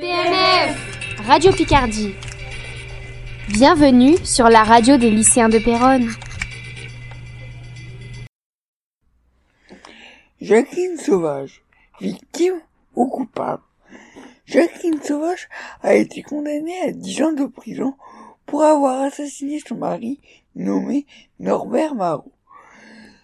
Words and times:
PNF 0.00 1.26
Radio 1.26 1.50
Picardie. 1.50 2.14
Bienvenue 3.48 4.16
sur 4.24 4.48
la 4.48 4.62
radio 4.62 4.96
des 4.96 5.10
lycéens 5.10 5.48
de 5.48 5.58
Péronne. 5.58 6.08
Jacqueline 10.40 10.96
Sauvage, 10.98 11.62
victime 12.00 12.60
ou 12.94 13.08
coupable 13.08 13.62
Jacqueline 14.46 15.02
Sauvage 15.02 15.48
a 15.82 15.94
été 15.94 16.22
condamnée 16.22 16.80
à 16.82 16.92
10 16.92 17.22
ans 17.22 17.32
de 17.32 17.46
prison 17.46 17.94
pour 18.46 18.62
avoir 18.62 19.02
assassiné 19.02 19.58
son 19.58 19.74
mari 19.74 20.20
nommé 20.54 21.06
Norbert 21.40 21.96
Marot. 21.96 22.30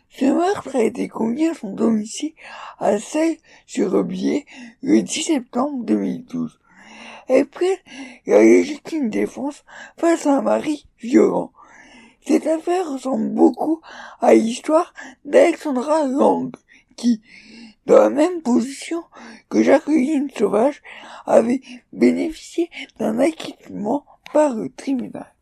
Ce 0.09 0.25
meurtre 0.25 0.75
a 0.75 0.83
été 0.83 1.07
commis 1.07 1.47
à 1.47 1.55
son 1.55 1.73
domicile 1.73 2.33
à 2.81 2.99
Seille-sur-Aubier 2.99 4.45
le 4.83 5.03
10 5.03 5.23
septembre 5.23 5.85
2012. 5.85 6.59
Elle 7.29 7.47
prête 7.47 7.83
la 8.27 8.43
légitime 8.43 9.11
défense 9.11 9.65
face 9.97 10.27
à 10.27 10.39
un 10.39 10.43
mari 10.43 10.87
violent. 10.99 11.53
Cette 12.27 12.47
affaire 12.47 12.91
ressemble 12.91 13.31
beaucoup 13.31 13.81
à 14.21 14.35
l'histoire 14.35 14.95
d'Alexandra 15.25 16.07
Lang, 16.07 16.55
qui, 16.97 17.21
dans 17.87 17.99
la 17.99 18.11
même 18.11 18.41
position 18.41 19.03
que 19.51 19.63
Jacqueline 19.63 20.31
Sauvage, 20.31 20.83
avait 21.27 21.61
bénéficié 21.93 22.71
d'un 22.99 23.19
acquittement 23.19 24.07
par 24.33 24.55
le 24.55 24.71
tribunal. 24.71 25.35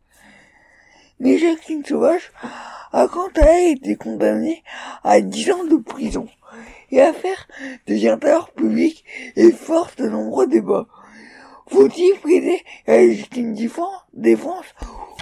Mais 1.20 1.38
Jacqueline 1.38 1.84
Sauvage 1.84 2.32
a 2.92 3.06
quant 3.06 3.28
à 3.36 3.44
elle 3.44 3.76
été 3.76 3.96
condamnée 3.96 4.64
à 5.04 5.20
10 5.20 5.52
ans 5.52 5.64
de 5.64 5.76
prison. 5.76 6.26
Et 6.90 6.96
l'affaire 6.96 7.48
devient 7.86 8.18
alors 8.22 8.50
publique 8.50 9.04
et 9.36 9.52
force 9.52 9.96
de 9.96 10.08
nombreux 10.08 10.46
débats. 10.46 10.88
Faut-il 11.68 12.18
priver 12.20 12.62
la 12.86 12.98
légitime 12.98 13.54
défense 14.12 14.74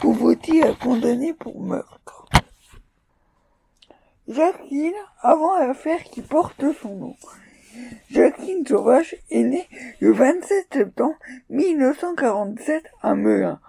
ou 0.05 0.15
faut-il 0.15 0.77
condamner 0.79 1.35
pour 1.35 1.61
meurtre? 1.61 2.29
Jacqueline, 4.29 4.95
avant 5.23 5.59
l'affaire 5.59 6.03
qui 6.05 6.23
porte 6.23 6.65
son 6.81 6.95
nom, 6.95 7.17
Jacqueline 8.11 8.67
Sauvage 8.67 9.17
est 9.31 9.43
née 9.43 9.67
le 10.01 10.13
27 10.13 10.69
septembre 10.73 11.17
1947 11.51 12.85
à 13.03 13.15
Melun. 13.15 13.61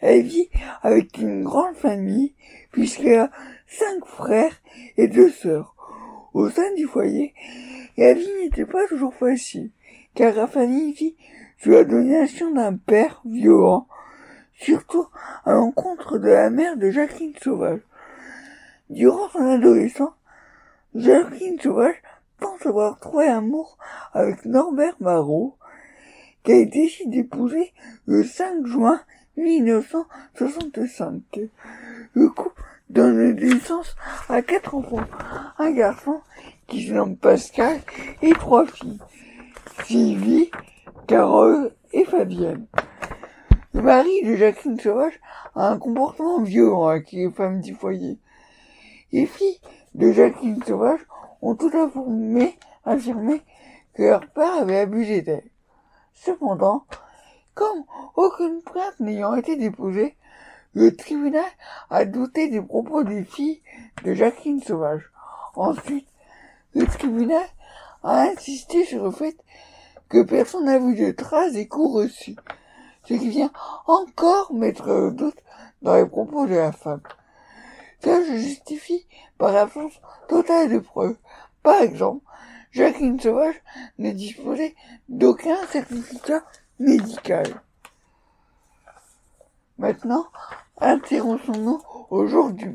Elle 0.00 0.22
vit 0.22 0.48
avec 0.82 1.18
une 1.18 1.44
grande 1.44 1.76
famille 1.76 2.34
puisqu'elle 2.72 3.18
a 3.18 3.30
cinq 3.66 4.04
frères 4.04 4.60
et 4.96 5.08
deux 5.08 5.30
sœurs. 5.30 5.74
Au 6.34 6.50
sein 6.50 6.74
du 6.74 6.86
foyer, 6.86 7.34
la 7.96 8.14
vie 8.14 8.30
n'était 8.40 8.64
pas 8.64 8.86
toujours 8.88 9.14
facile, 9.14 9.70
car 10.14 10.34
la 10.34 10.46
famille 10.46 10.92
vit 10.92 11.16
sous 11.62 11.70
la 11.70 11.84
domination 11.84 12.50
d'un 12.50 12.76
père 12.76 13.22
violent, 13.24 13.86
surtout 14.54 15.06
à 15.44 15.52
l'encontre 15.52 16.18
de 16.18 16.28
la 16.28 16.50
mère 16.50 16.76
de 16.76 16.90
Jacqueline 16.90 17.34
Sauvage. 17.40 17.78
Durant 18.90 19.28
son 19.28 19.48
adolescence, 19.48 20.14
Jacqueline 20.96 21.60
Sauvage 21.60 22.02
pense 22.40 22.66
avoir 22.66 22.98
trouvé 22.98 23.26
amour 23.26 23.78
avec 24.12 24.44
Norbert 24.44 24.96
Marot, 24.98 25.56
qu'elle 26.42 26.68
décide 26.68 27.10
d'épouser 27.10 27.72
le 28.06 28.24
5 28.24 28.66
juin 28.66 29.00
1965. 29.36 31.22
Le 32.14 32.28
couple 32.28 32.60
donne 32.90 33.36
naissance 33.36 33.94
à 34.28 34.42
quatre 34.42 34.74
enfants, 34.74 35.06
un 35.58 35.70
garçon 35.70 36.22
qui 36.66 36.88
se 36.88 36.92
nomme 36.92 37.16
Pascal 37.16 37.78
et 38.20 38.32
trois 38.32 38.66
filles, 38.66 38.98
Sylvie, 39.84 40.50
Carole 41.06 41.74
et 41.92 42.04
Fabienne. 42.04 42.66
Le 43.72 43.82
mari 43.82 44.22
de 44.24 44.36
Jacqueline 44.36 44.78
Sauvage 44.78 45.18
a 45.56 45.68
un 45.68 45.78
comportement 45.78 46.40
violent 46.40 46.86
avec 46.86 47.10
les 47.10 47.30
femmes 47.30 47.60
du 47.60 47.74
foyer. 47.74 48.18
Les 49.10 49.26
filles 49.26 49.60
de 49.94 50.12
Jacqueline 50.12 50.62
Sauvage 50.62 51.00
ont 51.42 51.56
tout 51.56 51.70
affirmé, 51.76 52.56
affirmé 52.84 53.42
que 53.94 54.04
leur 54.04 54.26
père 54.28 54.54
avait 54.54 54.78
abusé 54.78 55.22
d'elle. 55.22 55.50
Cependant, 56.14 56.84
comme 57.54 57.84
aucune 58.14 58.62
plainte 58.62 59.00
n'ayant 59.00 59.34
été 59.34 59.56
déposée, 59.56 60.16
le 60.74 60.94
tribunal 60.94 61.44
a 61.90 62.04
douté 62.04 62.48
des 62.48 62.62
propos 62.62 63.02
des 63.02 63.24
filles 63.24 63.60
de 64.04 64.14
Jacqueline 64.14 64.62
Sauvage. 64.62 65.10
Ensuite, 65.56 66.08
le 66.74 66.86
tribunal 66.86 67.44
a 68.04 68.22
insisté 68.22 68.84
sur 68.84 69.04
le 69.04 69.10
fait 69.10 69.36
que 70.12 70.22
personne 70.22 70.66
n'a 70.66 70.78
vu 70.78 70.94
de 70.94 71.10
traces 71.10 71.54
des 71.54 71.66
coups 71.66 71.94
reçus, 71.94 72.36
ce 73.04 73.14
qui 73.14 73.30
vient 73.30 73.50
encore 73.86 74.52
mettre 74.52 74.86
le 74.86 75.10
doute 75.10 75.38
dans 75.80 75.94
les 75.94 76.04
propos 76.04 76.46
de 76.46 76.54
la 76.54 76.70
femme. 76.70 77.00
Ça 78.00 78.22
se 78.22 78.36
justifie 78.36 79.06
par 79.38 79.52
l'absence 79.52 79.94
totale 80.28 80.70
de 80.70 80.80
preuves. 80.80 81.16
Par 81.62 81.80
exemple, 81.80 82.22
Jacqueline 82.72 83.18
Sauvage 83.18 83.54
ne 83.96 84.10
disposait 84.10 84.74
d'aucun 85.08 85.56
certificat 85.68 86.42
médical. 86.78 87.46
Maintenant, 89.78 90.26
intéressons-nous 90.78 91.80
au 92.10 92.26
jour 92.26 92.52
du, 92.52 92.68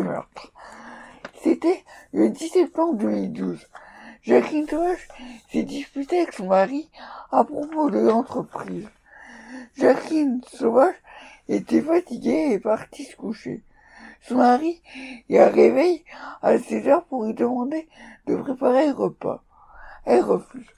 meurtre. 0.00 0.52
C'était 1.42 1.82
le 2.12 2.30
10 2.30 2.48
septembre 2.50 2.94
2012. 2.98 3.66
Jacqueline 4.28 4.68
Sauvage 4.68 5.08
s'est 5.50 5.62
disputée 5.62 6.18
avec 6.18 6.34
son 6.34 6.48
mari 6.48 6.90
à 7.32 7.44
propos 7.44 7.88
de 7.88 7.98
l'entreprise. 7.98 8.86
Jacqueline 9.78 10.42
Sauvage 10.52 10.96
était 11.48 11.80
fatiguée 11.80 12.50
et 12.50 12.58
partie 12.58 13.06
se 13.06 13.16
coucher. 13.16 13.62
Son 14.20 14.34
mari 14.34 14.82
la 15.30 15.48
réveille 15.48 16.04
à 16.42 16.58
16 16.58 16.88
heures 16.88 17.04
pour 17.04 17.24
lui 17.24 17.32
demander 17.32 17.88
de 18.26 18.36
préparer 18.36 18.88
le 18.88 18.92
repas. 18.92 19.42
Elle 20.04 20.24
refuse. 20.24 20.68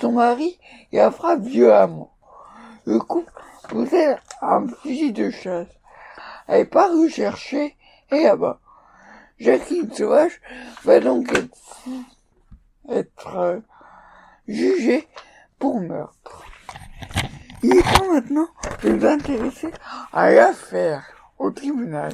Son 0.00 0.12
mari 0.12 0.56
la 0.92 1.10
frappe 1.10 1.40
violemment. 1.40 2.12
Le 2.84 3.00
couple 3.00 3.32
possède 3.68 4.16
un 4.40 4.68
fusil 4.68 5.12
de 5.12 5.30
chasse. 5.30 5.66
Elle 6.46 6.68
part 6.68 6.94
le 6.94 7.08
chercher 7.08 7.74
et 8.12 8.22
là-bas. 8.22 8.60
Jacqueline 9.40 9.92
Sauvage 9.92 10.40
va 10.84 11.00
donc 11.00 11.32
être, 11.32 11.50
euh, 12.90 13.60
jugée 14.48 15.08
pour 15.58 15.80
meurtre. 15.80 16.44
Il 17.62 17.76
est 17.76 17.82
temps 17.82 18.12
maintenant 18.12 18.48
de 18.82 18.90
nous 18.90 19.06
intéresser 19.06 19.70
à 20.12 20.30
l'affaire 20.30 21.04
au 21.38 21.50
tribunal. 21.50 22.12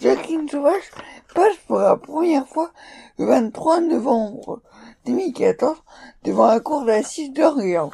Jacqueline 0.00 0.48
Sauvage 0.48 0.90
passe 1.34 1.56
pour 1.66 1.78
la 1.78 1.96
première 1.96 2.46
fois 2.46 2.70
le 3.18 3.26
23 3.26 3.80
novembre 3.80 4.62
2014 5.06 5.82
devant 6.24 6.46
la 6.48 6.60
cour 6.60 6.84
d'assises 6.84 7.32
d'Orléans. 7.32 7.90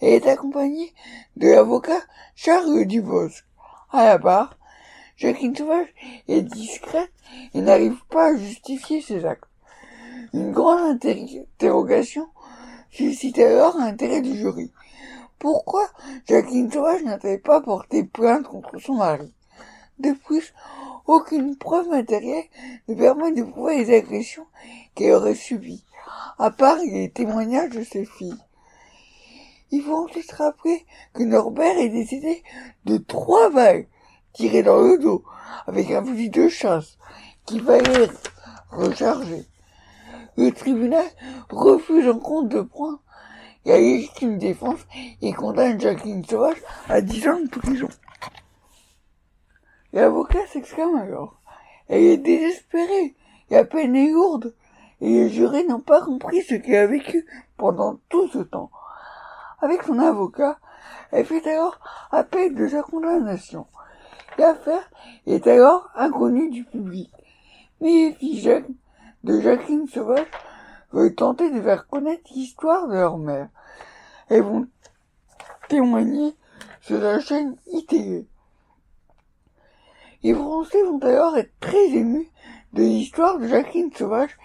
Elle 0.00 0.14
est 0.14 0.26
accompagnée 0.28 0.92
de 1.36 1.48
l'avocat 1.48 2.00
Charles 2.34 2.84
Dubosc. 2.84 3.44
À 3.92 4.04
la 4.04 4.18
barre, 4.18 4.56
Jacqueline 5.16 5.56
Sauvage 5.56 5.88
est 6.28 6.42
discrète 6.42 7.12
et 7.54 7.60
n'arrive 7.60 7.98
pas 8.08 8.28
à 8.28 8.36
justifier 8.36 9.00
ses 9.00 9.24
actes. 9.24 9.44
Une 10.34 10.50
grande 10.50 10.98
interrogation 11.06 12.26
suscite 12.90 13.38
alors 13.38 13.78
l'intérêt 13.78 14.20
du 14.20 14.36
jury. 14.36 14.72
Pourquoi 15.38 15.86
Jacqueline 16.26 16.72
Sauvage 16.72 17.04
n'a-t-elle 17.04 17.40
pas 17.40 17.60
porté 17.60 18.02
plainte 18.02 18.48
contre 18.48 18.80
son 18.80 18.94
mari? 18.94 19.32
De 20.00 20.10
plus, 20.10 20.52
aucune 21.06 21.56
preuve 21.56 21.88
matérielle 21.88 22.46
ne 22.88 22.96
permet 22.96 23.30
de 23.30 23.44
prouver 23.44 23.78
les 23.78 23.96
agressions 23.96 24.48
qu'elle 24.96 25.12
aurait 25.12 25.36
subies, 25.36 25.84
à 26.40 26.50
part 26.50 26.78
les 26.78 27.10
témoignages 27.10 27.70
de 27.70 27.84
ses 27.84 28.04
filles. 28.04 28.42
Il 29.70 29.82
faut 29.82 30.04
ensuite 30.04 30.32
rappeler 30.32 30.84
que 31.12 31.22
Norbert 31.22 31.78
est 31.78 31.90
décédé 31.90 32.42
de 32.86 32.96
trois 32.96 33.50
balles 33.50 33.86
tirées 34.32 34.64
dans 34.64 34.80
le 34.80 34.98
dos 34.98 35.22
avec 35.68 35.92
un 35.92 36.04
fusil 36.04 36.30
de 36.30 36.48
chasse 36.48 36.98
qui 37.46 37.60
fallait 37.60 38.08
recharger. 38.72 39.46
Le 40.36 40.50
tribunal 40.50 41.04
refuse 41.50 42.08
en 42.08 42.18
compte 42.18 42.48
de 42.48 42.60
prendre 42.60 43.00
la 43.64 43.78
légitime 43.78 44.38
défense 44.38 44.80
et 45.22 45.32
condamne 45.32 45.80
Jacqueline 45.80 46.24
Sauvage 46.24 46.60
à 46.88 47.00
10 47.00 47.28
ans 47.28 47.40
de 47.40 47.48
prison. 47.48 47.88
L'avocat 49.92 50.44
s'exclame 50.48 50.96
alors. 50.96 51.40
Elle 51.88 52.02
est 52.02 52.16
désespérée. 52.16 53.14
La 53.50 53.64
peine 53.64 53.94
est 53.94 54.10
lourde. 54.10 54.54
Et 55.00 55.08
les 55.08 55.30
jurés 55.30 55.64
n'ont 55.64 55.80
pas 55.80 56.02
compris 56.02 56.42
ce 56.42 56.54
qu'elle 56.56 56.76
a 56.76 56.86
vécu 56.86 57.26
pendant 57.56 57.98
tout 58.08 58.28
ce 58.28 58.38
temps. 58.38 58.70
Avec 59.60 59.82
son 59.84 59.98
avocat, 59.98 60.58
elle 61.12 61.24
fait 61.24 61.46
alors 61.46 61.78
appel 62.10 62.54
de 62.54 62.66
sa 62.66 62.82
condamnation. 62.82 63.66
L'affaire 64.36 64.90
est 65.26 65.46
alors 65.46 65.90
inconnue 65.94 66.50
du 66.50 66.64
public. 66.64 67.12
Mais 67.80 67.90
les 67.90 68.12
filles 68.14 68.64
de 69.24 69.40
Jacqueline 69.40 69.88
Sauvage 69.88 70.26
veulent 70.92 71.14
tenter 71.14 71.50
de 71.50 71.60
faire 71.60 71.88
connaître 71.88 72.30
l'histoire 72.34 72.86
de 72.88 72.94
leur 72.94 73.16
mère. 73.16 73.48
Elles 74.28 74.42
vont 74.42 74.66
témoigné 75.68 76.34
sur 76.82 77.00
la 77.00 77.18
chaîne 77.20 77.56
ITV. 77.72 78.26
Les 80.22 80.34
Français 80.34 80.82
vont 80.82 80.98
d'ailleurs 80.98 81.36
être 81.36 81.58
très 81.58 81.86
émus 81.88 82.28
de 82.74 82.82
l'histoire 82.82 83.38
de 83.38 83.48
Jacqueline 83.48 83.92
Sauvage 83.92 84.36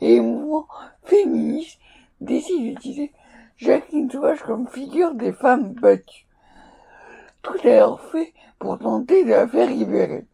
et 0.00 0.14
les 0.14 0.20
mouvements 0.20 0.68
féministes 1.04 1.80
décident 2.20 2.62
d'utiliser 2.62 3.12
Jacqueline 3.56 4.10
Sauvage 4.10 4.42
comme 4.42 4.68
figure 4.68 5.14
des 5.14 5.32
femmes 5.32 5.72
battues. 5.72 6.26
Tout 7.40 7.56
est 7.66 7.76
alors 7.76 8.02
fait 8.02 8.34
pour 8.58 8.78
tenter 8.78 9.24
de 9.24 9.30
la 9.30 9.48
faire 9.48 9.70
libérer. 9.70 10.26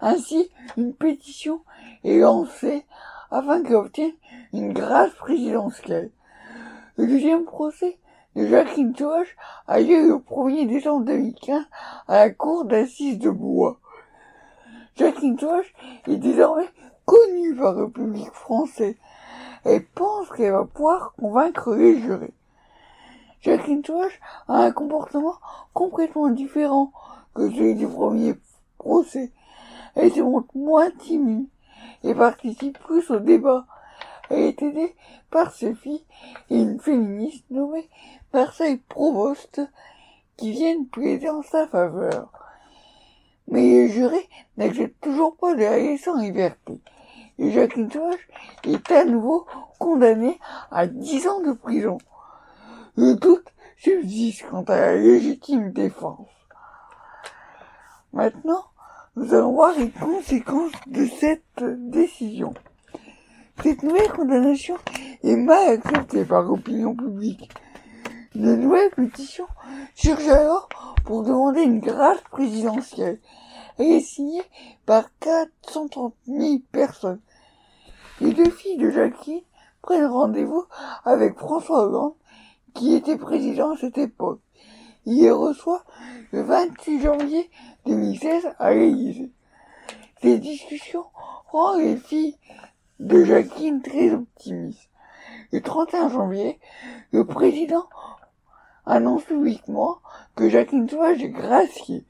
Ainsi, 0.00 0.50
une 0.76 0.94
pétition 0.94 1.62
est 2.04 2.18
lancée 2.18 2.84
afin 3.30 3.62
qu'elle 3.62 3.76
obtienne 3.76 4.12
une 4.52 4.72
grâce 4.72 5.14
présidentielle. 5.14 6.10
Le 6.96 7.06
deuxième 7.06 7.44
procès 7.44 7.98
de 8.36 8.46
Jacqueline 8.46 8.94
Sauvage 8.96 9.36
a 9.66 9.80
lieu 9.80 10.08
le 10.08 10.16
1er 10.16 10.66
décembre 10.66 11.04
2015 11.04 11.64
à 12.08 12.16
la 12.18 12.30
cour 12.30 12.64
d'assises 12.64 13.18
de 13.18 13.30
Bois. 13.30 13.78
Jacqueline 14.96 15.38
Sauvage 15.38 15.72
est 16.06 16.16
désormais 16.16 16.68
connue 17.04 17.54
par 17.56 17.74
le 17.74 17.90
public 17.90 18.30
français 18.32 18.96
et 19.64 19.80
pense 19.80 20.28
qu'elle 20.30 20.52
va 20.52 20.64
pouvoir 20.64 21.14
convaincre 21.18 21.74
les 21.74 22.00
jurés. 22.00 22.34
Jacqueline 23.40 23.84
Sauvage 23.84 24.20
a 24.48 24.64
un 24.64 24.72
comportement 24.72 25.34
complètement 25.72 26.28
différent 26.28 26.92
que 27.34 27.48
celui 27.50 27.74
du 27.74 27.86
premier 27.86 28.34
procès. 28.78 29.32
Elle 29.94 30.12
se 30.12 30.20
montre 30.20 30.48
moins 30.54 30.90
timide 30.90 31.46
et 32.04 32.14
participe 32.14 32.78
plus 32.80 33.10
au 33.10 33.18
débat. 33.18 33.66
Elle 34.30 34.40
est 34.40 34.62
aidée 34.62 34.94
par 35.30 35.52
ses 35.52 35.74
filles 35.74 36.04
et 36.50 36.60
une 36.60 36.80
féministe 36.80 37.44
nommée 37.50 37.88
Marseille 38.32 38.80
Provost 38.88 39.60
qui 40.36 40.52
viennent 40.52 40.86
plaider 40.86 41.28
en 41.28 41.42
sa 41.42 41.66
faveur. 41.66 42.30
Mais 43.48 43.62
les 43.62 43.88
jurés 43.88 44.28
n'acceptent 44.56 45.00
toujours 45.00 45.36
pas 45.36 45.54
de 45.54 45.60
la 45.60 45.76
laisser 45.78 46.10
en 46.10 46.16
liberté. 46.16 46.80
Et 47.38 47.50
Jacqueline 47.50 47.90
Sauvage 47.90 48.28
est 48.64 48.90
à 48.92 49.04
nouveau 49.04 49.46
condamnée 49.78 50.38
à 50.70 50.86
10 50.86 51.26
ans 51.26 51.40
de 51.40 51.52
prison. 51.52 51.98
Le 52.96 53.14
doute 53.14 53.48
subsiste 53.76 54.44
quant 54.50 54.62
à 54.64 54.76
la 54.76 54.96
légitime 54.96 55.72
défense. 55.72 56.28
Maintenant, 58.12 58.64
nous 59.20 59.34
allons 59.34 59.52
voir 59.52 59.74
les 59.76 59.90
conséquences 59.90 60.72
de 60.86 61.04
cette 61.04 61.62
décision. 61.62 62.54
Cette 63.62 63.82
nouvelle 63.82 64.10
condamnation 64.10 64.76
est 65.22 65.36
mal 65.36 65.74
acceptée 65.74 66.24
par 66.24 66.42
l'opinion 66.42 66.96
publique. 66.96 67.50
Une 68.34 68.56
nouvelle 68.56 68.88
pétition 68.96 69.44
surgit 69.94 70.30
alors 70.30 70.70
pour 71.04 71.22
demander 71.22 71.60
une 71.60 71.80
grâce 71.80 72.22
présidentielle. 72.30 73.20
Elle 73.76 73.88
est 73.88 74.00
signée 74.00 74.42
par 74.86 75.04
430 75.20 76.14
000 76.26 76.60
personnes. 76.72 77.20
Les 78.22 78.32
deux 78.32 78.50
filles 78.50 78.78
de 78.78 78.88
Jacqueline 78.88 79.42
prennent 79.82 80.06
rendez-vous 80.06 80.64
avec 81.04 81.36
François 81.36 81.84
Hollande 81.84 82.14
qui 82.72 82.94
était 82.94 83.18
président 83.18 83.72
à 83.72 83.76
cette 83.76 83.98
époque. 83.98 84.40
Il 85.06 85.22
les 85.22 85.30
reçoit 85.30 85.84
le 86.32 86.42
26 86.42 87.00
janvier 87.00 87.50
2016 87.86 88.48
à 88.58 88.74
l'Élysée. 88.74 89.30
Ces 90.20 90.38
discussions 90.38 91.06
rendent 91.50 91.80
les 91.80 91.96
filles 91.96 92.36
de 92.98 93.24
Jacqueline 93.24 93.80
très 93.80 94.12
optimistes. 94.12 94.90
Le 95.52 95.62
31 95.62 96.10
janvier, 96.10 96.60
le 97.12 97.24
président 97.24 97.86
annonce 98.84 99.24
publiquement 99.24 99.98
que 100.36 100.48
Jacqueline 100.50 100.88
Sauvage 100.88 101.22
est 101.22 101.30
graciée. 101.30 102.04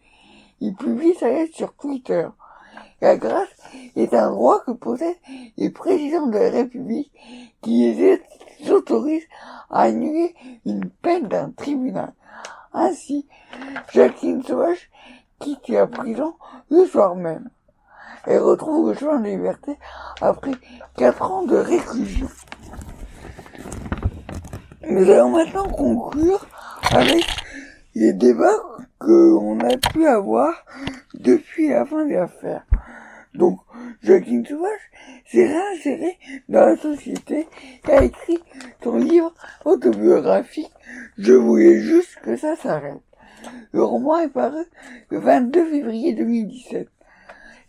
Il 0.60 0.75
publie 0.75 1.14
sa 1.14 1.31
lettre 1.31 1.54
sur 1.54 1.72
Twitter. 1.75 2.28
La 3.00 3.16
grâce 3.16 3.48
est 3.96 4.12
un 4.14 4.31
droit 4.31 4.60
que 4.64 4.72
possèdent 4.72 5.16
les 5.56 5.70
présidents 5.70 6.26
de 6.26 6.38
la 6.38 6.50
République 6.50 7.12
qui 7.62 7.92
les 7.94 8.20
autorisent 8.70 9.28
à 9.70 9.82
annuler 9.82 10.34
une 10.66 10.90
peine 10.90 11.28
d'un 11.28 11.50
tribunal. 11.50 12.12
Ainsi, 12.72 13.26
Jacqueline 13.93 14.43
Sauvage 14.43 14.90
quitte 15.40 15.69
la 15.69 15.87
prison 15.87 16.34
le 16.70 16.87
soir 16.87 17.17
même. 17.17 17.49
Elle 18.26 18.40
retrouve 18.40 18.90
le 18.90 18.99
chemin 18.99 19.20
de 19.20 19.28
liberté 19.28 19.78
après 20.20 20.52
quatre 20.96 21.31
ans 21.31 21.44
de 21.44 21.56
réclusion. 21.56 22.28
Nous 24.88 25.11
allons 25.11 25.31
maintenant 25.31 25.69
conclure 25.69 26.46
avec 26.90 27.25
les 27.94 28.12
débats 28.12 28.58
qu'on 28.99 29.58
a 29.61 29.76
pu 29.76 30.06
avoir 30.06 30.52
depuis 31.14 31.70
la 31.70 31.84
fin 31.87 32.05
de 32.06 32.12
l'affaire. 32.12 32.64
Donc, 33.35 33.61
Jacqueline 34.03 34.44
Sauvage 34.44 34.91
s'est 35.27 35.47
réinsérée 35.47 36.19
dans 36.49 36.67
la 36.67 36.77
société 36.77 37.47
et 37.88 37.93
a 37.93 38.03
écrit 38.03 38.41
son 38.82 38.97
livre 38.97 39.32
autobiographique 39.65 40.73
Je 41.17 41.32
voulais 41.35 41.81
juste 41.81 42.19
que 42.23 42.37
ça 42.37 42.56
s'arrête. 42.56 43.03
Le 43.73 43.85
roman 43.85 44.19
est 44.19 44.29
paru 44.29 44.65
le 45.11 45.19
22 45.19 45.71
février 45.71 46.12
2017. 46.15 46.88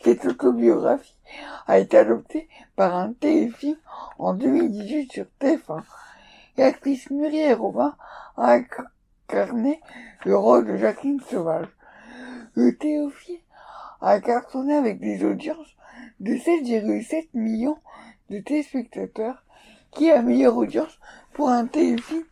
Cette 0.03 0.25
autobiographie 0.25 1.15
a 1.67 1.77
été 1.77 1.97
adoptée 1.97 2.49
par 2.75 2.95
un 2.95 3.13
téléfilm 3.13 3.77
en 4.17 4.33
2018 4.33 5.11
sur 5.11 5.25
TF1. 5.39 5.83
L'actrice 6.57 7.09
Muriel 7.11 7.53
Robin 7.53 7.95
a 8.35 8.57
incarné 9.27 9.79
le 10.25 10.35
rôle 10.35 10.65
de 10.65 10.77
Jacqueline 10.77 11.21
Sauvage. 11.29 11.67
Le 12.55 12.75
téléfilm 12.75 13.39
a 14.01 14.19
cartonné 14.19 14.73
avec 14.75 14.99
des 14.99 15.23
audiences 15.23 15.75
de 16.19 16.33
7,7 16.33 17.29
millions 17.33 17.77
de 18.29 18.39
téléspectateurs, 18.39 19.43
qui 19.91 20.07
est 20.07 20.15
la 20.15 20.21
meilleure 20.21 20.55
audience 20.55 20.99
pour 21.33 21.49
un 21.49 21.65
téléfilm 21.67 22.23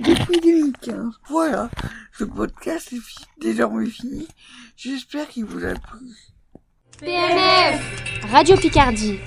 depuis 0.00 0.40
2015. 0.40 1.14
Voilà, 1.28 1.70
ce 2.12 2.24
podcast 2.24 2.92
est 2.92 3.40
désormais 3.40 3.86
fini. 3.86 4.28
J'espère 4.76 5.28
qu'il 5.28 5.44
vous 5.44 5.64
a 5.64 5.74
plu. 5.74 6.14
PNF 7.00 8.30
Radio 8.30 8.56
Picardie 8.56 9.18